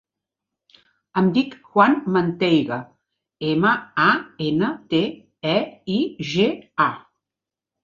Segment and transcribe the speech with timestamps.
[1.21, 2.79] Em dic Juan Manteiga:
[3.51, 3.75] ema,
[4.07, 4.09] a,
[4.47, 5.05] ena, te,
[5.53, 5.55] e,
[6.01, 6.01] i,
[6.33, 6.51] ge,
[6.91, 6.93] a.